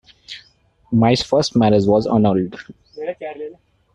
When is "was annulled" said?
1.85-2.57